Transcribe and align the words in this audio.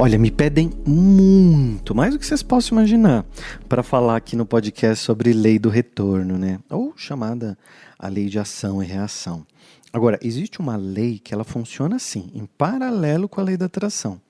Olha, 0.00 0.16
me 0.16 0.30
pedem 0.30 0.70
muito, 0.86 1.92
mais 1.92 2.12
do 2.12 2.20
que 2.20 2.24
vocês 2.24 2.40
possam 2.40 2.78
imaginar, 2.78 3.26
para 3.68 3.82
falar 3.82 4.14
aqui 4.14 4.36
no 4.36 4.46
podcast 4.46 5.04
sobre 5.04 5.32
lei 5.32 5.58
do 5.58 5.68
retorno, 5.68 6.38
né? 6.38 6.60
Ou 6.70 6.94
chamada 6.96 7.58
a 7.98 8.06
lei 8.06 8.28
de 8.28 8.38
ação 8.38 8.80
e 8.80 8.86
reação. 8.86 9.44
Agora, 9.92 10.16
existe 10.22 10.60
uma 10.60 10.76
lei 10.76 11.18
que 11.18 11.34
ela 11.34 11.42
funciona 11.42 11.96
assim, 11.96 12.30
em 12.32 12.46
paralelo 12.46 13.28
com 13.28 13.40
a 13.40 13.44
lei 13.44 13.56
da 13.56 13.66
atração, 13.66 14.20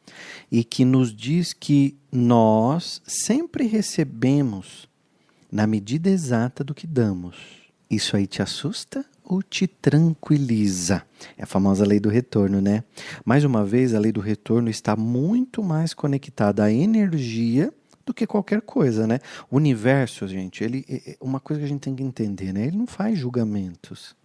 e 0.50 0.64
que 0.64 0.86
nos 0.86 1.14
diz 1.14 1.52
que 1.52 1.98
nós 2.10 3.02
sempre 3.06 3.66
recebemos 3.66 4.88
na 5.52 5.66
medida 5.66 6.08
exata 6.08 6.64
do 6.64 6.74
que 6.74 6.86
damos. 6.86 7.36
Isso 7.90 8.16
aí 8.16 8.26
te 8.26 8.40
assusta 8.40 9.04
ou 9.28 9.42
te 9.42 9.66
tranquiliza? 9.66 11.02
É 11.36 11.42
a 11.42 11.46
famosa 11.46 11.84
lei 11.84 12.00
do 12.00 12.08
retorno, 12.08 12.60
né? 12.60 12.82
Mais 13.24 13.44
uma 13.44 13.64
vez, 13.64 13.94
a 13.94 13.98
lei 13.98 14.10
do 14.10 14.20
retorno 14.20 14.70
está 14.70 14.96
muito 14.96 15.62
mais 15.62 15.92
conectada 15.92 16.64
à 16.64 16.72
energia 16.72 17.72
do 18.06 18.14
que 18.14 18.26
qualquer 18.26 18.62
coisa, 18.62 19.06
né? 19.06 19.20
O 19.50 19.56
universo, 19.56 20.26
gente, 20.26 20.64
ele 20.64 20.84
é, 20.88 21.12
é 21.12 21.16
uma 21.20 21.38
coisa 21.38 21.60
que 21.60 21.66
a 21.66 21.68
gente 21.68 21.80
tem 21.82 21.94
que 21.94 22.02
entender, 22.02 22.52
né? 22.52 22.66
Ele 22.66 22.76
não 22.76 22.86
faz 22.86 23.18
julgamentos. 23.18 24.16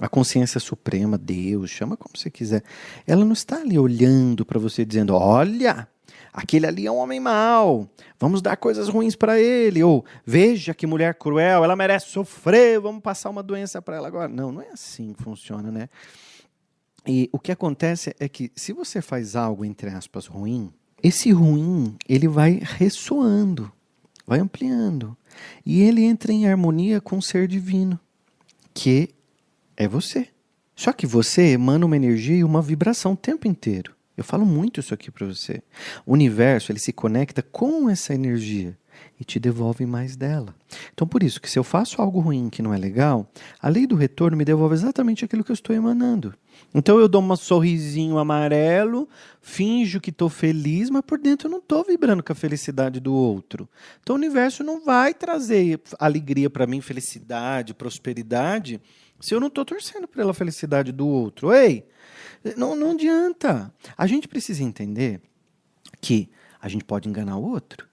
A 0.00 0.08
consciência 0.08 0.60
suprema, 0.60 1.18
Deus, 1.18 1.70
chama 1.70 1.96
como 1.96 2.16
você 2.16 2.30
quiser, 2.30 2.62
ela 3.06 3.24
não 3.24 3.32
está 3.32 3.56
ali 3.56 3.78
olhando 3.78 4.44
para 4.44 4.60
você 4.60 4.84
dizendo: 4.84 5.14
"Olha, 5.14 5.88
aquele 6.36 6.66
ali 6.66 6.86
é 6.86 6.92
um 6.92 6.98
homem 6.98 7.18
mau, 7.18 7.88
vamos 8.20 8.42
dar 8.42 8.56
coisas 8.56 8.88
ruins 8.88 9.16
para 9.16 9.40
ele", 9.40 9.82
ou 9.82 10.04
"Veja 10.24 10.74
que 10.74 10.86
mulher 10.86 11.14
cruel, 11.14 11.64
ela 11.64 11.74
merece 11.74 12.10
sofrer, 12.10 12.78
vamos 12.78 13.02
passar 13.02 13.30
uma 13.30 13.42
doença 13.42 13.80
para 13.80 13.96
ela 13.96 14.06
agora". 14.06 14.28
Não, 14.28 14.52
não 14.52 14.60
é 14.62 14.68
assim 14.70 15.14
que 15.14 15.22
funciona, 15.22 15.70
né? 15.72 15.88
E 17.06 17.28
o 17.32 17.38
que 17.38 17.50
acontece 17.50 18.14
é 18.20 18.28
que 18.28 18.52
se 18.54 18.72
você 18.72 19.00
faz 19.00 19.34
algo 19.34 19.64
entre 19.64 19.88
aspas 19.90 20.26
ruim, 20.26 20.70
esse 21.02 21.30
ruim, 21.32 21.96
ele 22.08 22.28
vai 22.28 22.60
ressoando, 22.62 23.72
vai 24.26 24.40
ampliando, 24.40 25.16
e 25.64 25.82
ele 25.82 26.02
entra 26.02 26.32
em 26.32 26.48
harmonia 26.48 27.00
com 27.00 27.18
o 27.18 27.22
ser 27.22 27.46
divino, 27.46 27.98
que 28.74 29.10
é 29.76 29.86
você. 29.86 30.28
Só 30.74 30.92
que 30.92 31.06
você 31.06 31.52
emana 31.52 31.86
uma 31.86 31.96
energia 31.96 32.36
e 32.36 32.44
uma 32.44 32.60
vibração 32.60 33.12
o 33.12 33.16
tempo 33.16 33.48
inteiro. 33.48 33.95
Eu 34.16 34.24
falo 34.24 34.46
muito 34.46 34.80
isso 34.80 34.94
aqui 34.94 35.10
para 35.10 35.26
você. 35.26 35.62
O 36.04 36.12
universo, 36.12 36.72
ele 36.72 36.78
se 36.78 36.92
conecta 36.92 37.42
com 37.42 37.88
essa 37.90 38.14
energia 38.14 38.76
e 39.20 39.24
te 39.24 39.38
devolve 39.38 39.84
mais 39.84 40.16
dela. 40.16 40.54
Então, 40.92 41.06
por 41.06 41.22
isso 41.22 41.40
que 41.40 41.50
se 41.50 41.58
eu 41.58 41.64
faço 41.64 42.00
algo 42.00 42.20
ruim 42.20 42.48
que 42.48 42.62
não 42.62 42.72
é 42.72 42.78
legal, 42.78 43.30
a 43.60 43.68
lei 43.68 43.86
do 43.86 43.94
retorno 43.94 44.36
me 44.36 44.44
devolve 44.44 44.74
exatamente 44.74 45.24
aquilo 45.24 45.44
que 45.44 45.50
eu 45.50 45.54
estou 45.54 45.74
emanando. 45.74 46.34
Então 46.74 46.98
eu 46.98 47.08
dou 47.08 47.22
um 47.22 47.36
sorrisinho 47.36 48.18
amarelo, 48.18 49.08
finjo 49.40 50.00
que 50.00 50.10
estou 50.10 50.28
feliz, 50.28 50.90
mas 50.90 51.02
por 51.02 51.18
dentro 51.18 51.48
eu 51.48 51.50
não 51.50 51.58
estou 51.58 51.84
vibrando 51.84 52.22
com 52.22 52.32
a 52.32 52.36
felicidade 52.36 53.00
do 53.00 53.14
outro. 53.14 53.68
Então 54.02 54.16
o 54.16 54.18
universo 54.18 54.64
não 54.64 54.84
vai 54.84 55.14
trazer 55.14 55.80
alegria 55.98 56.50
para 56.50 56.66
mim, 56.66 56.80
felicidade, 56.80 57.74
prosperidade, 57.74 58.80
se 59.20 59.34
eu 59.34 59.40
não 59.40 59.48
estou 59.48 59.64
torcendo 59.64 60.06
pela 60.06 60.34
felicidade 60.34 60.92
do 60.92 61.06
outro. 61.06 61.52
Ei, 61.52 61.84
não, 62.56 62.76
não 62.76 62.92
adianta. 62.92 63.72
A 63.96 64.06
gente 64.06 64.28
precisa 64.28 64.62
entender 64.62 65.20
que 66.00 66.28
a 66.60 66.68
gente 66.68 66.84
pode 66.84 67.08
enganar 67.08 67.36
o 67.36 67.48
outro, 67.48 67.86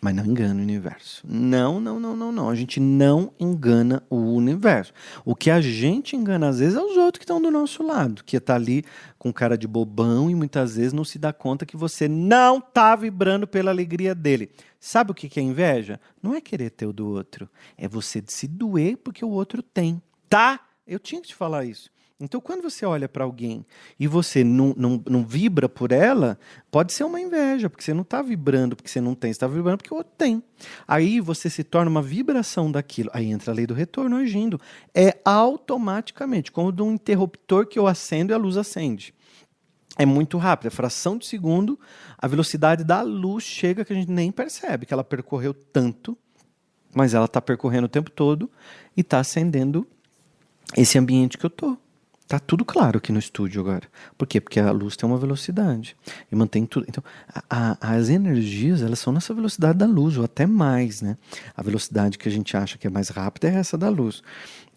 mas 0.00 0.14
não 0.14 0.24
engana 0.24 0.60
o 0.60 0.62
universo. 0.62 1.22
Não, 1.26 1.80
não, 1.80 1.98
não, 1.98 2.16
não, 2.16 2.30
não. 2.30 2.48
A 2.48 2.54
gente 2.54 2.78
não 2.78 3.32
engana 3.38 4.02
o 4.08 4.16
universo. 4.16 4.92
O 5.24 5.34
que 5.34 5.50
a 5.50 5.60
gente 5.60 6.14
engana 6.14 6.48
às 6.48 6.60
vezes 6.60 6.76
é 6.76 6.80
os 6.80 6.96
outros 6.96 7.18
que 7.18 7.24
estão 7.24 7.40
do 7.42 7.50
nosso 7.50 7.82
lado, 7.82 8.22
que 8.24 8.36
está 8.36 8.54
ali 8.54 8.84
com 9.18 9.32
cara 9.32 9.58
de 9.58 9.66
bobão 9.66 10.30
e 10.30 10.34
muitas 10.34 10.76
vezes 10.76 10.92
não 10.92 11.04
se 11.04 11.18
dá 11.18 11.32
conta 11.32 11.66
que 11.66 11.76
você 11.76 12.06
não 12.06 12.58
está 12.58 12.94
vibrando 12.94 13.46
pela 13.46 13.70
alegria 13.70 14.14
dele. 14.14 14.50
Sabe 14.78 15.10
o 15.10 15.14
que 15.14 15.38
é 15.38 15.42
inveja? 15.42 16.00
Não 16.22 16.34
é 16.34 16.40
querer 16.40 16.70
ter 16.70 16.86
o 16.86 16.92
do 16.92 17.08
outro, 17.08 17.48
é 17.76 17.88
você 17.88 18.22
se 18.26 18.46
doer 18.46 18.96
porque 18.98 19.24
o 19.24 19.30
outro 19.30 19.62
tem. 19.62 20.00
Tá? 20.28 20.60
Eu 20.86 20.98
tinha 20.98 21.20
que 21.20 21.28
te 21.28 21.34
falar 21.34 21.64
isso. 21.64 21.90
Então, 22.20 22.40
quando 22.40 22.62
você 22.62 22.84
olha 22.84 23.08
para 23.08 23.22
alguém 23.22 23.64
e 23.98 24.08
você 24.08 24.42
não, 24.42 24.74
não, 24.76 25.00
não 25.08 25.24
vibra 25.24 25.68
por 25.68 25.92
ela, 25.92 26.36
pode 26.68 26.92
ser 26.92 27.04
uma 27.04 27.20
inveja, 27.20 27.70
porque 27.70 27.84
você 27.84 27.94
não 27.94 28.02
está 28.02 28.20
vibrando 28.20 28.74
porque 28.74 28.90
você 28.90 29.00
não 29.00 29.14
tem, 29.14 29.32
você 29.32 29.36
está 29.36 29.46
vibrando 29.46 29.78
porque 29.78 29.94
o 29.94 29.98
outro 29.98 30.12
tem. 30.18 30.42
Aí 30.86 31.20
você 31.20 31.48
se 31.48 31.62
torna 31.62 31.88
uma 31.88 32.02
vibração 32.02 32.72
daquilo. 32.72 33.08
Aí 33.12 33.30
entra 33.30 33.52
a 33.52 33.54
lei 33.54 33.68
do 33.68 33.74
retorno 33.74 34.16
agindo. 34.16 34.60
É 34.92 35.16
automaticamente, 35.24 36.50
como 36.50 36.72
de 36.72 36.82
um 36.82 36.92
interruptor 36.92 37.66
que 37.66 37.78
eu 37.78 37.86
acendo 37.86 38.32
e 38.32 38.34
a 38.34 38.38
luz 38.38 38.56
acende. 38.56 39.14
É 39.96 40.04
muito 40.04 40.38
rápido, 40.38 40.66
é 40.66 40.70
fração 40.70 41.16
de 41.18 41.26
segundo, 41.26 41.78
a 42.16 42.26
velocidade 42.26 42.82
da 42.84 43.00
luz 43.02 43.44
chega 43.44 43.84
que 43.84 43.92
a 43.92 43.96
gente 43.96 44.10
nem 44.10 44.30
percebe 44.30 44.86
que 44.86 44.94
ela 44.94 45.02
percorreu 45.02 45.52
tanto, 45.52 46.16
mas 46.94 47.14
ela 47.14 47.24
está 47.26 47.40
percorrendo 47.40 47.86
o 47.86 47.88
tempo 47.88 48.10
todo 48.10 48.50
e 48.96 49.00
está 49.00 49.18
acendendo 49.18 49.86
esse 50.76 50.98
ambiente 50.98 51.36
que 51.36 51.46
eu 51.46 51.50
tô. 51.50 51.76
Tá 52.28 52.38
tudo 52.38 52.62
claro 52.62 52.98
aqui 52.98 53.10
no 53.10 53.18
estúdio 53.18 53.62
agora. 53.62 53.88
Por 54.18 54.28
quê? 54.28 54.38
Porque 54.38 54.60
a 54.60 54.70
luz 54.70 54.98
tem 54.98 55.08
uma 55.08 55.16
velocidade 55.16 55.96
e 56.30 56.36
mantém 56.36 56.66
tudo. 56.66 56.84
Então, 56.86 57.02
a, 57.26 57.76
a, 57.80 57.94
as 57.96 58.10
energias 58.10 58.82
elas 58.82 58.98
são 58.98 59.14
nessa 59.14 59.32
velocidade 59.32 59.78
da 59.78 59.86
luz 59.86 60.18
ou 60.18 60.24
até 60.24 60.46
mais, 60.46 61.00
né? 61.00 61.16
A 61.56 61.62
velocidade 61.62 62.18
que 62.18 62.28
a 62.28 62.30
gente 62.30 62.54
acha 62.54 62.76
que 62.76 62.86
é 62.86 62.90
mais 62.90 63.08
rápida 63.08 63.48
é 63.48 63.54
essa 63.54 63.78
da 63.78 63.88
luz. 63.88 64.22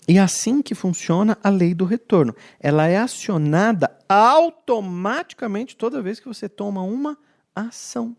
E 0.07 0.17
é 0.17 0.21
assim 0.21 0.61
que 0.61 0.73
funciona 0.73 1.37
a 1.43 1.49
lei 1.49 1.73
do 1.73 1.83
retorno. 1.83 2.33
Ela 2.57 2.87
é 2.87 2.97
acionada 2.97 3.97
automaticamente 4.07 5.75
toda 5.75 6.01
vez 6.01 6.21
que 6.21 6.29
você 6.29 6.47
toma 6.47 6.81
uma 6.81 7.17
ação, 7.53 8.15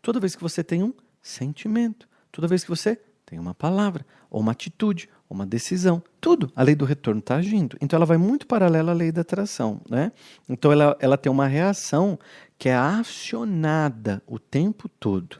toda 0.00 0.20
vez 0.20 0.36
que 0.36 0.42
você 0.42 0.62
tem 0.62 0.84
um 0.84 0.94
sentimento, 1.20 2.08
toda 2.30 2.46
vez 2.46 2.62
que 2.62 2.70
você 2.70 2.96
tem 3.26 3.40
uma 3.40 3.54
palavra 3.54 4.06
ou 4.30 4.40
uma 4.40 4.52
atitude 4.52 5.08
uma 5.32 5.46
decisão. 5.46 6.02
Tudo. 6.20 6.52
A 6.54 6.62
lei 6.62 6.74
do 6.74 6.84
retorno 6.84 7.20
está 7.20 7.36
agindo. 7.36 7.76
Então 7.80 7.96
ela 7.96 8.06
vai 8.06 8.16
muito 8.16 8.46
paralela 8.46 8.92
à 8.92 8.94
lei 8.94 9.10
da 9.10 9.22
atração. 9.22 9.80
Né? 9.88 10.12
Então 10.48 10.70
ela, 10.72 10.96
ela 11.00 11.16
tem 11.16 11.30
uma 11.30 11.46
reação 11.46 12.18
que 12.58 12.68
é 12.68 12.74
acionada 12.76 14.22
o 14.26 14.38
tempo 14.38 14.88
todo. 14.88 15.38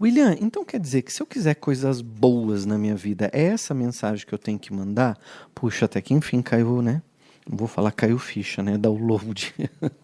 William, 0.00 0.36
então 0.40 0.64
quer 0.64 0.80
dizer 0.80 1.02
que 1.02 1.12
se 1.12 1.22
eu 1.22 1.26
quiser 1.26 1.54
coisas 1.54 2.00
boas 2.00 2.64
na 2.64 2.78
minha 2.78 2.96
vida, 2.96 3.30
é 3.32 3.42
essa 3.42 3.74
mensagem 3.74 4.26
que 4.26 4.32
eu 4.32 4.38
tenho 4.38 4.58
que 4.58 4.72
mandar? 4.72 5.18
Puxa, 5.54 5.84
até 5.84 6.00
que 6.00 6.14
enfim 6.14 6.40
caiu, 6.40 6.80
né? 6.80 7.02
Não 7.48 7.56
vou 7.56 7.68
falar 7.68 7.92
caiu 7.92 8.18
ficha, 8.18 8.62
né? 8.62 8.78
Download. 8.78 9.54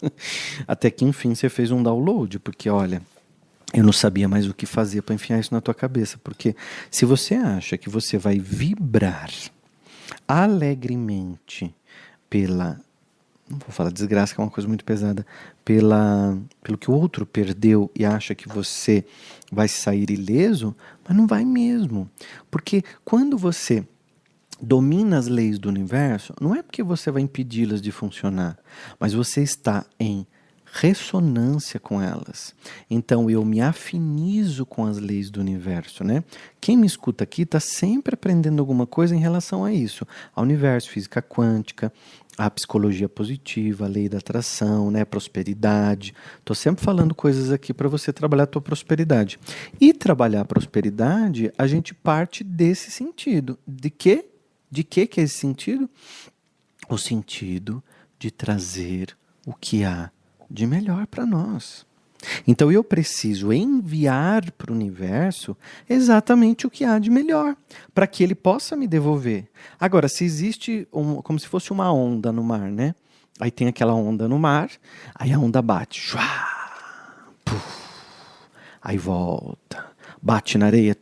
até 0.68 0.90
que 0.90 1.04
enfim 1.04 1.34
você 1.34 1.48
fez 1.48 1.70
um 1.70 1.82
download, 1.82 2.38
porque 2.38 2.68
olha, 2.68 3.00
eu 3.72 3.84
não 3.84 3.92
sabia 3.92 4.28
mais 4.28 4.48
o 4.48 4.54
que 4.54 4.66
fazer 4.66 5.02
para 5.02 5.14
enfiar 5.14 5.38
isso 5.38 5.52
na 5.52 5.60
tua 5.60 5.74
cabeça, 5.74 6.18
porque 6.22 6.56
se 6.90 7.04
você 7.04 7.34
acha 7.34 7.76
que 7.76 7.90
você 7.90 8.16
vai 8.16 8.38
vibrar 8.38 9.30
alegremente 10.26 11.74
pela 12.30 12.80
não 13.48 13.58
vou 13.58 13.70
falar 13.70 13.90
desgraça, 13.90 14.34
que 14.34 14.40
é 14.40 14.44
uma 14.44 14.50
coisa 14.50 14.68
muito 14.68 14.84
pesada, 14.84 15.26
pela, 15.64 16.38
pelo 16.62 16.76
que 16.76 16.90
o 16.90 16.94
outro 16.94 17.24
perdeu 17.24 17.90
e 17.96 18.04
acha 18.04 18.34
que 18.34 18.46
você 18.46 19.04
vai 19.50 19.66
sair 19.66 20.10
ileso, 20.10 20.76
mas 21.06 21.16
não 21.16 21.26
vai 21.26 21.44
mesmo. 21.44 22.10
Porque 22.50 22.84
quando 23.04 23.38
você 23.38 23.86
domina 24.60 25.18
as 25.18 25.28
leis 25.28 25.58
do 25.58 25.68
universo, 25.68 26.34
não 26.40 26.54
é 26.54 26.62
porque 26.62 26.82
você 26.82 27.10
vai 27.10 27.22
impedi-las 27.22 27.80
de 27.80 27.90
funcionar, 27.90 28.58
mas 29.00 29.14
você 29.14 29.42
está 29.42 29.86
em 29.98 30.26
ressonância 30.72 31.80
com 31.80 32.00
elas. 32.00 32.54
Então 32.90 33.30
eu 33.30 33.44
me 33.44 33.60
afinizo 33.60 34.66
com 34.66 34.84
as 34.86 34.98
leis 34.98 35.30
do 35.30 35.40
universo, 35.40 36.04
né? 36.04 36.22
Quem 36.60 36.76
me 36.76 36.86
escuta 36.86 37.24
aqui 37.24 37.42
está 37.42 37.60
sempre 37.60 38.14
aprendendo 38.14 38.60
alguma 38.60 38.86
coisa 38.86 39.14
em 39.14 39.20
relação 39.20 39.64
a 39.64 39.72
isso, 39.72 40.06
ao 40.34 40.44
universo, 40.44 40.90
física 40.90 41.22
quântica, 41.22 41.92
a 42.36 42.48
psicologia 42.48 43.08
positiva, 43.08 43.84
a 43.84 43.88
lei 43.88 44.08
da 44.08 44.18
atração, 44.18 44.92
né, 44.92 45.04
prosperidade. 45.04 46.14
Estou 46.38 46.54
sempre 46.54 46.84
falando 46.84 47.12
coisas 47.12 47.50
aqui 47.50 47.74
para 47.74 47.88
você 47.88 48.12
trabalhar 48.12 48.44
a 48.44 48.46
tua 48.46 48.62
prosperidade. 48.62 49.40
E 49.80 49.92
trabalhar 49.92 50.42
a 50.42 50.44
prosperidade, 50.44 51.52
a 51.58 51.66
gente 51.66 51.92
parte 51.92 52.44
desse 52.44 52.92
sentido. 52.92 53.58
De 53.66 53.90
quê? 53.90 54.26
De 54.70 54.84
quê 54.84 55.06
que 55.06 55.20
é 55.20 55.24
esse 55.24 55.34
sentido? 55.34 55.90
O 56.88 56.96
sentido 56.96 57.82
de 58.18 58.30
trazer 58.30 59.16
o 59.44 59.52
que 59.52 59.82
há 59.82 60.10
de 60.50 60.66
melhor 60.66 61.06
para 61.06 61.26
nós. 61.26 61.86
Então 62.46 62.70
eu 62.72 62.82
preciso 62.82 63.52
enviar 63.52 64.50
para 64.52 64.72
o 64.72 64.74
universo 64.74 65.56
exatamente 65.88 66.66
o 66.66 66.70
que 66.70 66.84
há 66.84 66.98
de 66.98 67.10
melhor, 67.10 67.56
para 67.94 68.06
que 68.06 68.22
ele 68.22 68.34
possa 68.34 68.76
me 68.76 68.86
devolver. 68.86 69.48
Agora, 69.78 70.08
se 70.08 70.24
existe 70.24 70.86
um, 70.92 71.22
como 71.22 71.38
se 71.38 71.46
fosse 71.46 71.70
uma 71.70 71.92
onda 71.92 72.32
no 72.32 72.42
mar, 72.42 72.70
né? 72.70 72.94
Aí 73.40 73.50
tem 73.50 73.68
aquela 73.68 73.94
onda 73.94 74.26
no 74.26 74.38
mar, 74.38 74.68
aí 75.14 75.32
a 75.32 75.38
onda 75.38 75.62
bate, 75.62 76.16
puf, 77.44 77.82
aí 78.82 78.98
volta, 78.98 79.86
bate 80.20 80.58
na 80.58 80.66
areia, 80.66 80.96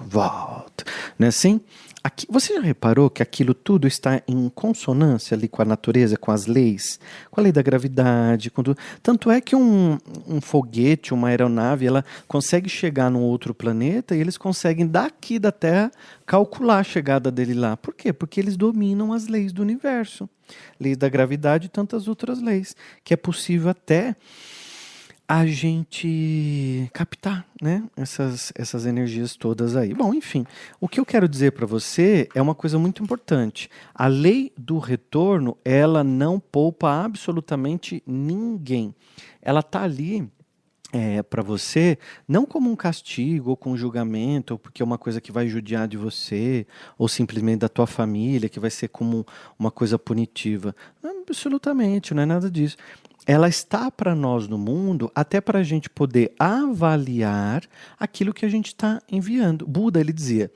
volta, 0.00 0.84
não 1.18 1.26
é 1.26 1.28
assim? 1.28 1.60
Aqui, 2.02 2.26
você 2.30 2.54
já 2.54 2.60
reparou 2.62 3.10
que 3.10 3.22
aquilo 3.22 3.52
tudo 3.52 3.86
está 3.86 4.22
em 4.26 4.48
consonância 4.48 5.34
ali 5.34 5.46
com 5.46 5.60
a 5.60 5.66
natureza, 5.66 6.16
com 6.16 6.30
as 6.30 6.46
leis? 6.46 6.98
Com 7.30 7.40
a 7.40 7.42
lei 7.42 7.52
da 7.52 7.60
gravidade. 7.60 8.50
Tanto 9.02 9.30
é 9.30 9.38
que 9.38 9.54
um, 9.54 9.98
um 10.26 10.40
foguete, 10.40 11.12
uma 11.12 11.28
aeronave, 11.28 11.86
ela 11.86 12.02
consegue 12.26 12.70
chegar 12.70 13.10
num 13.10 13.20
outro 13.20 13.52
planeta 13.52 14.16
e 14.16 14.20
eles 14.20 14.38
conseguem 14.38 14.86
daqui 14.86 15.38
da 15.38 15.52
Terra 15.52 15.90
calcular 16.24 16.78
a 16.78 16.84
chegada 16.84 17.30
dele 17.30 17.52
lá. 17.52 17.76
Por 17.76 17.94
quê? 17.94 18.14
Porque 18.14 18.40
eles 18.40 18.56
dominam 18.56 19.12
as 19.12 19.26
leis 19.26 19.52
do 19.52 19.60
universo. 19.60 20.26
Leis 20.80 20.96
da 20.96 21.08
gravidade 21.08 21.66
e 21.66 21.68
tantas 21.68 22.08
outras 22.08 22.40
leis. 22.40 22.74
Que 23.04 23.12
é 23.12 23.16
possível 23.16 23.68
até 23.68 24.16
a 25.30 25.46
gente 25.46 26.90
captar 26.92 27.46
né, 27.62 27.84
essas, 27.96 28.52
essas 28.56 28.84
energias 28.84 29.36
todas 29.36 29.76
aí. 29.76 29.94
Bom, 29.94 30.12
enfim, 30.12 30.44
o 30.80 30.88
que 30.88 30.98
eu 30.98 31.06
quero 31.06 31.28
dizer 31.28 31.52
para 31.52 31.64
você 31.64 32.28
é 32.34 32.42
uma 32.42 32.52
coisa 32.52 32.80
muito 32.80 33.00
importante. 33.00 33.70
A 33.94 34.08
lei 34.08 34.52
do 34.58 34.80
retorno, 34.80 35.56
ela 35.64 36.02
não 36.02 36.40
poupa 36.40 37.04
absolutamente 37.04 38.02
ninguém. 38.04 38.92
Ela 39.40 39.60
está 39.60 39.84
ali 39.84 40.28
é, 40.92 41.22
para 41.22 41.44
você, 41.44 41.96
não 42.26 42.44
como 42.44 42.68
um 42.68 42.74
castigo 42.74 43.50
ou 43.50 43.56
com 43.56 43.70
um 43.70 43.76
julgamento, 43.76 44.54
ou 44.54 44.58
porque 44.58 44.82
é 44.82 44.84
uma 44.84 44.98
coisa 44.98 45.20
que 45.20 45.30
vai 45.30 45.46
judiar 45.46 45.86
de 45.86 45.96
você, 45.96 46.66
ou 46.98 47.06
simplesmente 47.06 47.60
da 47.60 47.68
tua 47.68 47.86
família, 47.86 48.48
que 48.48 48.58
vai 48.58 48.70
ser 48.70 48.88
como 48.88 49.24
uma 49.56 49.70
coisa 49.70 49.96
punitiva. 49.96 50.74
Absolutamente, 51.04 52.14
não 52.14 52.24
é 52.24 52.26
nada 52.26 52.50
disso 52.50 52.76
ela 53.26 53.48
está 53.48 53.90
para 53.90 54.14
nós 54.14 54.48
no 54.48 54.58
mundo 54.58 55.10
até 55.14 55.40
para 55.40 55.58
a 55.58 55.62
gente 55.62 55.90
poder 55.90 56.32
avaliar 56.38 57.62
aquilo 57.98 58.32
que 58.32 58.44
a 58.44 58.48
gente 58.48 58.68
está 58.68 59.00
enviando. 59.10 59.66
Buda 59.66 60.00
ele 60.00 60.12
dizia: 60.12 60.50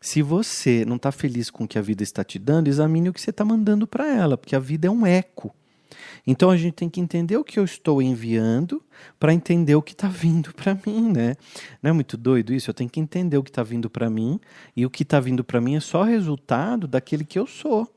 se 0.00 0.22
você 0.22 0.84
não 0.84 0.96
está 0.96 1.10
feliz 1.10 1.50
com 1.50 1.64
o 1.64 1.68
que 1.68 1.78
a 1.78 1.82
vida 1.82 2.02
está 2.02 2.22
te 2.22 2.38
dando, 2.38 2.68
examine 2.68 3.08
o 3.08 3.12
que 3.12 3.20
você 3.20 3.30
está 3.30 3.44
mandando 3.44 3.86
para 3.86 4.06
ela, 4.06 4.36
porque 4.36 4.56
a 4.56 4.60
vida 4.60 4.86
é 4.86 4.90
um 4.90 5.06
eco. 5.06 5.54
Então 6.26 6.50
a 6.50 6.56
gente 6.56 6.74
tem 6.74 6.88
que 6.88 7.00
entender 7.00 7.36
o 7.36 7.44
que 7.44 7.58
eu 7.58 7.64
estou 7.64 8.00
enviando 8.00 8.82
para 9.18 9.32
entender 9.32 9.74
o 9.74 9.82
que 9.82 9.92
está 9.92 10.08
vindo 10.08 10.52
para 10.54 10.78
mim, 10.86 11.10
né? 11.10 11.36
Não 11.82 11.90
é 11.90 11.92
muito 11.92 12.16
doido 12.16 12.52
isso? 12.52 12.70
Eu 12.70 12.74
tenho 12.74 12.90
que 12.90 13.00
entender 13.00 13.36
o 13.38 13.42
que 13.42 13.50
está 13.50 13.62
vindo 13.62 13.88
para 13.88 14.08
mim 14.08 14.38
e 14.76 14.84
o 14.84 14.90
que 14.90 15.02
está 15.02 15.18
vindo 15.20 15.42
para 15.42 15.60
mim 15.60 15.76
é 15.76 15.80
só 15.80 16.02
resultado 16.02 16.86
daquele 16.86 17.24
que 17.24 17.38
eu 17.38 17.46
sou. 17.46 17.88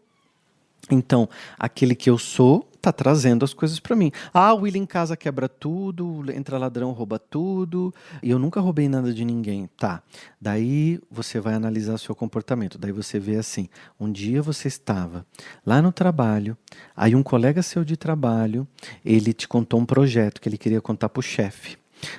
Então, 0.91 1.29
aquele 1.57 1.95
que 1.95 2.09
eu 2.09 2.17
sou 2.17 2.69
tá 2.83 2.91
trazendo 2.91 3.45
as 3.45 3.53
coisas 3.53 3.79
para 3.79 3.95
mim. 3.95 4.11
Ah, 4.33 4.53
o 4.53 4.61
William 4.61 4.81
em 4.81 4.85
casa 4.85 5.15
quebra 5.15 5.47
tudo, 5.47 6.25
entra 6.33 6.57
ladrão, 6.57 6.91
rouba 6.91 7.17
tudo, 7.17 7.93
e 8.21 8.29
eu 8.29 8.37
nunca 8.37 8.59
roubei 8.59 8.89
nada 8.89 9.13
de 9.13 9.23
ninguém. 9.23 9.69
Tá. 9.77 10.03
Daí 10.39 10.99
você 11.09 11.39
vai 11.39 11.53
analisar 11.53 11.97
seu 11.97 12.13
comportamento. 12.13 12.77
Daí 12.77 12.91
você 12.91 13.17
vê 13.19 13.37
assim: 13.37 13.69
um 13.97 14.11
dia 14.11 14.41
você 14.41 14.67
estava 14.67 15.25
lá 15.65 15.81
no 15.81 15.93
trabalho, 15.93 16.57
aí 16.93 17.15
um 17.15 17.23
colega 17.23 17.63
seu 17.63 17.85
de 17.85 17.95
trabalho, 17.95 18.67
ele 19.05 19.31
te 19.31 19.47
contou 19.47 19.79
um 19.79 19.85
projeto 19.85 20.41
que 20.41 20.49
ele 20.49 20.57
queria 20.57 20.81
contar 20.81 21.07
pro 21.07 21.21
chefe. 21.21 21.77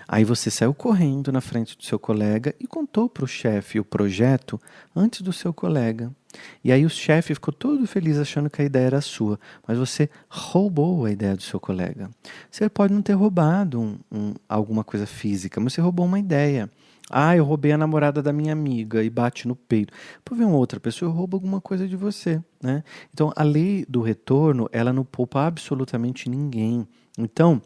Aí 0.09 0.25
você 0.25 0.51
saiu 0.51 0.73
correndo 0.73 1.31
na 1.31 1.43
frente 1.43 1.77
do 1.77 1.85
seu 1.85 1.99
colega 1.99 2.55
e 2.59 2.67
contou 2.67 3.07
para 3.07 3.25
o 3.25 3.29
chefe 3.29 3.79
o 3.79 3.85
projeto 3.85 4.59
antes 4.97 5.21
do 5.21 5.31
seu 5.31 5.53
colega. 5.53 6.11
E 6.63 6.73
aí 6.73 6.85
o 6.85 6.91
chefe 6.91 7.35
ficou 7.35 7.53
todo 7.53 7.87
feliz 7.87 8.19
achando 8.19 8.51
que 8.51 8.63
a 8.63 8.65
ideia 8.65 8.87
era 8.87 9.01
sua, 9.01 9.39
mas 9.67 9.79
você 9.79 10.09
roubou 10.29 11.05
a 11.05 11.11
ideia 11.11 11.37
do 11.37 11.43
seu 11.43 11.61
colega. 11.61 12.11
Você 12.51 12.69
pode 12.69 12.93
não 12.93 13.03
ter 13.03 13.15
roubado 13.15 13.81
um, 13.81 13.99
um, 14.11 14.35
alguma 14.49 14.85
coisa 14.85 15.07
física, 15.07 15.61
mas 15.61 15.73
você 15.73 15.81
roubou 15.81 16.07
uma 16.07 16.19
ideia. 16.19 16.71
Ah, 17.11 17.37
eu 17.37 17.45
roubei 17.45 17.73
a 17.73 17.79
namorada 17.79 18.23
da 18.23 18.33
minha 18.33 18.53
amiga 18.53 19.03
e 19.03 19.11
bate 19.11 19.47
no 19.47 19.55
peito. 19.55 19.93
Por 20.25 20.37
ver 20.37 20.45
uma 20.45 20.57
outra 20.57 20.81
pessoa, 20.81 21.11
eu 21.11 21.15
roubo 21.15 21.37
alguma 21.37 21.61
coisa 21.61 21.87
de 21.87 21.97
você. 21.97 22.43
Né? 22.63 22.83
Então, 23.13 23.31
a 23.37 23.43
lei 23.43 23.85
do 23.89 24.01
retorno, 24.01 24.69
ela 24.73 24.93
não 24.93 25.05
poupa 25.05 25.47
absolutamente 25.47 26.31
ninguém. 26.31 26.89
Então, 27.19 27.61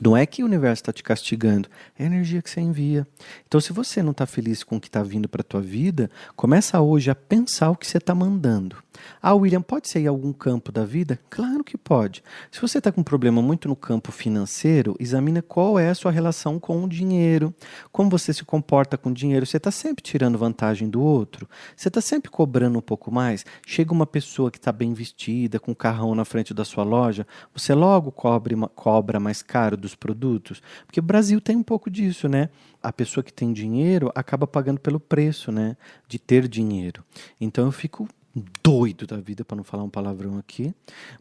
não 0.00 0.16
é 0.16 0.24
que 0.24 0.42
o 0.42 0.46
universo 0.46 0.82
está 0.82 0.92
te 0.92 1.02
castigando, 1.02 1.68
é 1.98 2.04
a 2.04 2.06
energia 2.06 2.40
que 2.40 2.50
você 2.50 2.60
envia. 2.60 3.06
Então, 3.46 3.60
se 3.60 3.72
você 3.72 4.02
não 4.02 4.12
está 4.12 4.26
feliz 4.26 4.64
com 4.64 4.76
o 4.76 4.80
que 4.80 4.88
está 4.88 5.02
vindo 5.02 5.28
para 5.28 5.42
a 5.42 5.44
tua 5.44 5.60
vida, 5.60 6.10
começa 6.34 6.80
hoje 6.80 7.10
a 7.10 7.14
pensar 7.14 7.70
o 7.70 7.76
que 7.76 7.86
você 7.86 7.98
está 7.98 8.14
mandando. 8.14 8.76
Ah, 9.20 9.34
William, 9.34 9.62
pode 9.62 9.88
ser 9.88 10.00
em 10.00 10.06
algum 10.06 10.32
campo 10.32 10.72
da 10.72 10.84
vida? 10.84 11.18
Claro 11.30 11.64
que 11.64 11.78
pode. 11.78 12.22
Se 12.50 12.60
você 12.60 12.78
está 12.78 12.90
com 12.90 13.00
um 13.00 13.04
problema 13.04 13.40
muito 13.40 13.68
no 13.68 13.76
campo 13.76 14.10
financeiro, 14.10 14.96
examina 14.98 15.40
qual 15.42 15.78
é 15.78 15.90
a 15.90 15.94
sua 15.94 16.10
relação 16.10 16.58
com 16.58 16.84
o 16.84 16.88
dinheiro, 16.88 17.54
como 17.90 18.10
você 18.10 18.32
se 18.32 18.44
comporta 18.44 18.98
com 18.98 19.10
o 19.10 19.14
dinheiro. 19.14 19.46
Você 19.46 19.56
está 19.56 19.70
sempre 19.70 20.02
tirando 20.02 20.38
vantagem 20.38 20.88
do 20.88 21.00
outro? 21.00 21.48
Você 21.76 21.88
está 21.88 22.00
sempre 22.00 22.30
cobrando 22.30 22.78
um 22.78 22.82
pouco 22.82 23.12
mais? 23.12 23.44
Chega 23.66 23.92
uma 23.92 24.06
pessoa 24.06 24.50
que 24.50 24.58
está 24.58 24.72
bem 24.72 24.92
vestida, 24.92 25.58
com 25.58 25.72
um 25.72 25.74
carrão 25.74 26.14
na 26.14 26.24
frente 26.24 26.52
da 26.52 26.64
sua 26.64 26.84
loja, 26.84 27.26
você 27.54 27.74
logo 27.74 28.10
cobre, 28.10 28.54
cobra 28.74 29.18
mais 29.20 29.42
caro 29.42 29.76
dos 29.76 29.94
produtos? 29.94 30.62
Porque 30.86 31.00
o 31.00 31.02
Brasil 31.02 31.40
tem 31.40 31.56
um 31.56 31.62
pouco 31.62 31.90
disso, 31.90 32.28
né? 32.28 32.48
A 32.82 32.92
pessoa 32.92 33.22
que 33.22 33.32
tem 33.32 33.52
dinheiro 33.52 34.10
acaba 34.14 34.46
pagando 34.46 34.80
pelo 34.80 34.98
preço, 34.98 35.52
né? 35.52 35.76
De 36.08 36.18
ter 36.18 36.48
dinheiro. 36.48 37.04
Então 37.40 37.66
eu 37.66 37.72
fico 37.72 38.08
doido 38.62 39.06
da 39.06 39.18
vida, 39.18 39.44
para 39.44 39.56
não 39.56 39.64
falar 39.64 39.84
um 39.84 39.90
palavrão 39.90 40.38
aqui. 40.38 40.74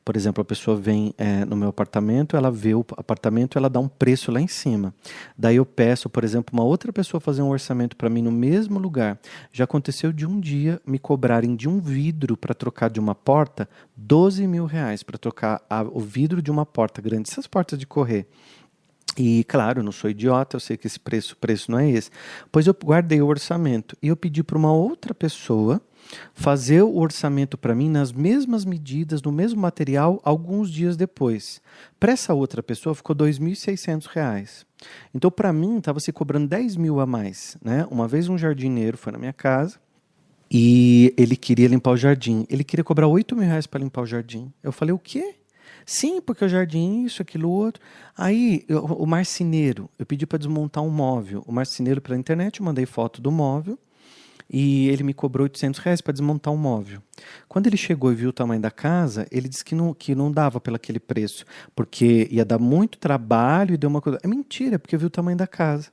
Por 0.03 0.15
exemplo, 0.15 0.41
a 0.41 0.45
pessoa 0.45 0.77
vem 0.77 1.13
é, 1.17 1.43
no 1.43 1.55
meu 1.55 1.69
apartamento, 1.69 2.37
ela 2.37 2.49
vê 2.49 2.73
o 2.73 2.85
apartamento, 2.95 3.57
ela 3.57 3.69
dá 3.69 3.79
um 3.79 3.87
preço 3.87 4.31
lá 4.31 4.39
em 4.39 4.47
cima. 4.47 4.93
Daí 5.37 5.57
eu 5.57 5.65
peço, 5.65 6.09
por 6.09 6.23
exemplo, 6.23 6.53
uma 6.53 6.63
outra 6.63 6.93
pessoa 6.93 7.19
fazer 7.19 7.41
um 7.41 7.49
orçamento 7.49 7.95
para 7.95 8.09
mim 8.09 8.21
no 8.21 8.31
mesmo 8.31 8.79
lugar. 8.79 9.19
Já 9.51 9.65
aconteceu 9.65 10.13
de 10.13 10.25
um 10.25 10.39
dia 10.39 10.81
me 10.85 10.97
cobrarem 10.97 11.55
de 11.55 11.67
um 11.67 11.79
vidro 11.79 12.37
para 12.37 12.53
trocar 12.53 12.89
de 12.89 12.99
uma 12.99 13.13
porta 13.13 13.67
12 13.95 14.47
mil 14.47 14.65
reais 14.65 15.03
para 15.03 15.17
trocar 15.17 15.61
a, 15.69 15.83
o 15.83 15.99
vidro 15.99 16.41
de 16.41 16.49
uma 16.49 16.65
porta 16.65 17.01
grande, 17.01 17.29
essas 17.29 17.47
portas 17.47 17.77
de 17.77 17.85
correr. 17.85 18.27
E 19.17 19.43
claro, 19.43 19.83
não 19.83 19.91
sou 19.91 20.09
idiota, 20.09 20.55
eu 20.55 20.59
sei 20.59 20.77
que 20.77 20.87
esse 20.87 20.99
preço, 20.99 21.35
preço 21.35 21.69
não 21.69 21.79
é 21.79 21.89
esse. 21.89 22.09
Pois 22.51 22.65
eu 22.65 22.73
guardei 22.73 23.21
o 23.21 23.27
orçamento 23.27 23.97
e 24.01 24.07
eu 24.07 24.15
pedi 24.15 24.41
para 24.41 24.57
uma 24.57 24.71
outra 24.71 25.13
pessoa 25.13 25.81
fazer 26.33 26.81
o 26.81 26.97
orçamento 26.97 27.57
para 27.57 27.75
mim 27.75 27.89
nas 27.89 28.11
mesmas 28.11 28.65
medidas, 28.65 29.21
no 29.21 29.31
mesmo 29.31 29.61
material, 29.61 30.19
alguns 30.23 30.69
dias 30.71 30.97
depois. 30.97 31.61
Para 31.99 32.13
essa 32.13 32.33
outra 32.33 32.61
pessoa 32.61 32.95
ficou 32.95 33.15
R$ 33.15 33.31
2.600. 33.31 34.65
Então, 35.13 35.29
para 35.29 35.53
mim, 35.53 35.77
estava 35.77 35.99
se 35.99 36.11
cobrando 36.11 36.47
10 36.47 36.75
mil 36.75 36.99
a 36.99 37.05
mais. 37.05 37.57
Né? 37.63 37.85
Uma 37.89 38.07
vez 38.07 38.27
um 38.29 38.37
jardineiro 38.37 38.97
foi 38.97 39.11
na 39.11 39.19
minha 39.19 39.33
casa 39.33 39.79
e 40.49 41.13
ele 41.17 41.35
queria 41.35 41.67
limpar 41.67 41.91
o 41.91 41.97
jardim. 41.97 42.45
Ele 42.49 42.63
queria 42.63 42.83
cobrar 42.83 43.07
8 43.07 43.35
mil 43.35 43.45
reais 43.45 43.67
para 43.67 43.79
limpar 43.79 44.01
o 44.01 44.05
jardim. 44.05 44.51
Eu 44.61 44.71
falei, 44.71 44.93
o 44.93 44.99
quê? 44.99 45.35
Sim, 45.85 46.21
porque 46.21 46.45
o 46.45 46.49
jardim, 46.49 47.05
isso, 47.05 47.21
aquilo, 47.21 47.49
outro. 47.49 47.81
Aí, 48.17 48.63
eu, 48.67 48.83
o 48.83 49.05
marceneiro, 49.05 49.89
eu 49.97 50.05
pedi 50.05 50.25
para 50.25 50.37
desmontar 50.37 50.83
um 50.83 50.89
móvel. 50.89 51.43
O 51.47 51.51
marceneiro, 51.51 52.01
pela 52.01 52.17
internet, 52.17 52.59
eu 52.59 52.65
mandei 52.65 52.85
foto 52.85 53.21
do 53.21 53.31
móvel 53.31 53.79
e 54.51 54.89
ele 54.89 55.03
me 55.03 55.13
cobrou 55.13 55.43
800 55.43 55.79
reais 55.79 56.01
para 56.01 56.11
desmontar 56.11 56.53
um 56.53 56.57
móvel. 56.57 57.01
Quando 57.47 57.67
ele 57.67 57.77
chegou 57.77 58.11
e 58.11 58.15
viu 58.15 58.29
o 58.29 58.33
tamanho 58.33 58.61
da 58.61 58.69
casa, 58.69 59.25
ele 59.31 59.47
disse 59.47 59.63
que 59.63 59.73
não, 59.73 59.93
que 59.93 60.13
não 60.13 60.29
dava 60.29 60.59
pelo 60.59 60.75
aquele 60.75 60.99
preço, 60.99 61.45
porque 61.73 62.27
ia 62.29 62.43
dar 62.43 62.59
muito 62.59 62.97
trabalho 62.97 63.73
e 63.73 63.77
deu 63.77 63.89
uma 63.89 64.01
coisa. 64.01 64.19
É 64.21 64.27
mentira, 64.27 64.77
porque 64.77 64.97
viu 64.97 65.07
o 65.07 65.11
tamanho 65.11 65.37
da 65.37 65.47
casa. 65.47 65.89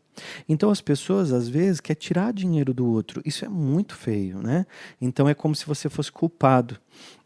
Então 0.49 0.71
as 0.71 0.81
pessoas 0.81 1.33
às 1.33 1.49
vezes 1.49 1.81
querem 1.81 2.01
tirar 2.01 2.33
dinheiro 2.33 2.75
do 2.75 2.87
outro. 2.87 3.23
Isso 3.25 3.45
é 3.45 3.49
muito 3.49 3.95
feio, 3.95 4.43
né? 4.43 4.67
Então 5.01 5.29
é 5.29 5.35
como 5.35 5.55
se 5.55 5.65
você 5.65 5.89
fosse 5.89 6.11
culpado. 6.11 6.77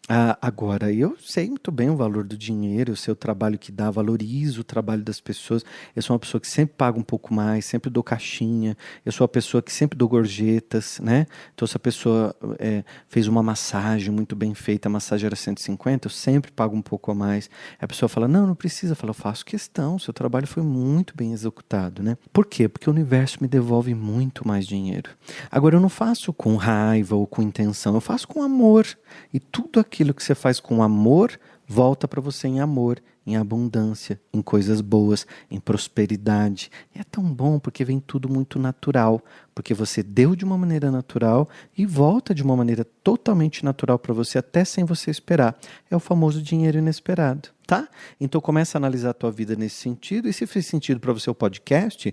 Ah, 0.08 0.36
agora, 0.42 0.92
eu 0.92 1.16
sei 1.20 1.46
muito 1.48 1.70
bem 1.70 1.88
o 1.88 1.96
valor 1.96 2.24
do 2.24 2.36
dinheiro, 2.36 2.92
o 2.92 2.96
seu 2.96 3.14
trabalho 3.14 3.56
que 3.56 3.70
dá, 3.70 3.88
valorizo 3.88 4.62
o 4.62 4.64
trabalho 4.64 5.00
das 5.00 5.20
pessoas. 5.20 5.64
Eu 5.94 6.02
sou 6.02 6.12
uma 6.14 6.18
pessoa 6.18 6.40
que 6.40 6.48
sempre 6.48 6.74
paga 6.76 6.98
um 6.98 7.04
pouco 7.04 7.32
mais, 7.32 7.66
sempre 7.66 7.88
dou 7.88 8.02
caixinha. 8.02 8.76
Eu 9.06 9.12
sou 9.12 9.24
uma 9.24 9.28
pessoa 9.28 9.62
que 9.62 9.72
sempre 9.72 9.96
dou 9.96 10.08
gorjetas, 10.08 10.98
né? 10.98 11.24
Então, 11.54 11.68
se 11.68 11.76
a 11.76 11.80
pessoa 11.80 12.34
é, 12.58 12.82
fez 13.06 13.28
uma 13.28 13.44
massagem 13.44 14.10
muito 14.10 14.34
bem 14.34 14.52
feita, 14.54 14.88
a 14.88 14.90
massagem 14.90 15.26
era 15.26 15.36
150, 15.36 16.08
eu 16.08 16.10
sempre 16.10 16.50
pago 16.50 16.76
um 16.76 16.82
pouco 16.82 17.12
a 17.12 17.14
mais. 17.14 17.48
A 17.80 17.86
pessoa 17.86 18.08
fala, 18.08 18.26
não, 18.26 18.44
não 18.44 18.56
precisa. 18.56 18.92
Eu 18.92 18.96
falo, 18.96 19.14
faço 19.14 19.44
questão, 19.46 20.00
seu 20.00 20.12
trabalho 20.12 20.48
foi 20.48 20.64
muito 20.64 21.16
bem 21.16 21.32
executado, 21.32 22.02
né? 22.02 22.18
Por 22.32 22.44
quê? 22.46 22.68
Porque 22.68 22.90
o 22.90 22.92
universo 22.92 23.38
me 23.40 23.46
devolve 23.46 23.94
muito 23.94 24.46
mais 24.46 24.66
dinheiro. 24.66 25.10
Agora, 25.48 25.76
eu 25.76 25.80
não 25.80 25.88
faço 25.88 26.32
com 26.32 26.56
raiva 26.56 27.14
ou 27.14 27.24
com 27.24 27.40
intenção, 27.40 27.94
eu 27.94 28.00
faço 28.00 28.26
com 28.26 28.42
amor. 28.42 28.84
E 29.32 29.38
tudo 29.38 29.78
aquilo 29.92 30.14
que 30.14 30.24
você 30.24 30.34
faz 30.34 30.58
com 30.58 30.82
amor 30.82 31.38
volta 31.68 32.08
para 32.08 32.20
você 32.20 32.48
em 32.48 32.60
amor, 32.60 33.02
em 33.26 33.36
abundância, 33.36 34.20
em 34.32 34.42
coisas 34.42 34.80
boas, 34.80 35.26
em 35.50 35.60
prosperidade. 35.60 36.70
E 36.94 36.98
é 36.98 37.04
tão 37.04 37.22
bom 37.22 37.58
porque 37.58 37.84
vem 37.84 38.00
tudo 38.00 38.28
muito 38.28 38.58
natural, 38.58 39.22
porque 39.54 39.72
você 39.72 40.02
deu 40.02 40.34
de 40.34 40.44
uma 40.44 40.58
maneira 40.58 40.90
natural 40.90 41.48
e 41.76 41.86
volta 41.86 42.34
de 42.34 42.42
uma 42.42 42.56
maneira 42.56 42.84
totalmente 43.02 43.64
natural 43.64 43.98
para 43.98 44.12
você, 44.12 44.38
até 44.38 44.64
sem 44.64 44.84
você 44.84 45.10
esperar. 45.10 45.56
É 45.90 45.96
o 45.96 46.00
famoso 46.00 46.42
dinheiro 46.42 46.78
inesperado, 46.78 47.48
tá? 47.66 47.88
Então 48.20 48.40
começa 48.40 48.76
a 48.76 48.80
analisar 48.80 49.10
a 49.10 49.14
tua 49.14 49.30
vida 49.30 49.54
nesse 49.54 49.76
sentido, 49.76 50.28
e 50.28 50.32
se 50.32 50.46
fez 50.46 50.66
sentido 50.66 51.00
para 51.00 51.12
você 51.12 51.30
o 51.30 51.34
podcast, 51.34 52.12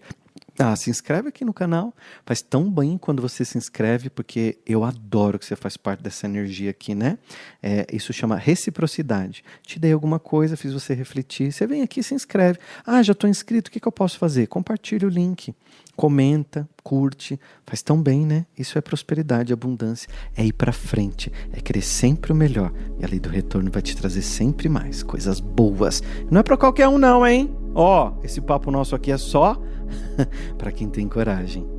Ah, 0.62 0.76
se 0.76 0.90
inscreve 0.90 1.30
aqui 1.30 1.46
no 1.46 1.54
canal. 1.54 1.96
Faz 2.26 2.42
tão 2.42 2.70
bem 2.70 2.98
quando 2.98 3.22
você 3.22 3.46
se 3.46 3.58
inscreve, 3.58 4.10
porque 4.10 4.58
eu 4.66 4.84
adoro 4.84 5.40
que 5.40 5.46
você 5.46 5.56
faz 5.56 5.78
parte 5.78 6.04
dessa 6.04 6.28
energia 6.28 6.70
aqui, 6.70 6.94
né? 6.94 7.18
É, 7.64 7.88
isso 7.94 8.12
chama 8.12 8.36
reciprocidade. 8.36 9.42
Te 9.66 9.80
dei 9.80 9.94
alguma 9.94 10.20
coisa, 10.20 10.58
fiz 10.58 10.74
você 10.74 10.94
refletir. 10.94 11.54
Você 11.54 11.66
vem 11.66 11.82
aqui, 11.82 12.04
se 12.04 12.14
inscreve. 12.14 12.60
Ah, 12.86 13.02
já 13.02 13.14
estou 13.14 13.30
inscrito, 13.30 13.70
o 13.70 13.72
que, 13.72 13.80
que 13.80 13.88
eu 13.88 13.92
posso 13.92 14.20
fazer? 14.20 14.48
Compartilha 14.48 15.08
o 15.08 15.10
link, 15.10 15.56
comenta, 15.96 16.68
curte. 16.84 17.40
Faz 17.66 17.82
tão 17.82 18.04
bem, 18.04 18.26
né? 18.26 18.46
Isso 18.58 18.78
é 18.78 18.82
prosperidade, 18.82 19.54
abundância. 19.54 20.10
É 20.36 20.44
ir 20.44 20.52
para 20.52 20.74
frente, 20.74 21.32
é 21.54 21.62
querer 21.62 21.84
sempre 21.84 22.34
o 22.34 22.36
melhor. 22.36 22.74
E 23.00 23.06
a 23.06 23.08
lei 23.08 23.22
do 23.22 23.30
retorno 23.30 23.72
vai 23.72 23.82
te 23.82 23.96
trazer 23.96 24.24
sempre 24.24 24.68
mais 24.68 25.04
coisas 25.04 25.40
boas. 25.40 26.04
Não 26.30 26.42
é 26.42 26.44
para 26.44 26.58
qualquer 26.58 26.90
um, 26.90 26.98
não, 26.98 27.26
hein? 27.26 27.56
Ó, 27.74 28.10
oh, 28.10 28.26
esse 28.26 28.42
papo 28.42 28.70
nosso 28.70 28.94
aqui 28.94 29.10
é 29.10 29.18
só 29.18 29.58
para 30.58 30.72
quem 30.72 30.90
tem 30.90 31.08
coragem. 31.08 31.79